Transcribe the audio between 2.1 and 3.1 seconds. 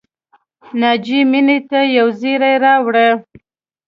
زېری راوړ